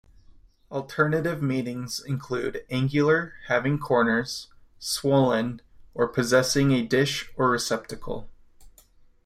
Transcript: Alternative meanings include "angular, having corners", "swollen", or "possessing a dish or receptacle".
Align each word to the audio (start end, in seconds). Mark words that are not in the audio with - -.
Alternative 0.71 1.43
meanings 1.43 2.03
include 2.03 2.65
"angular, 2.71 3.35
having 3.49 3.77
corners", 3.77 4.47
"swollen", 4.79 5.61
or 5.93 6.07
"possessing 6.07 6.71
a 6.71 6.81
dish 6.83 7.31
or 7.37 7.51
receptacle". 7.51 8.27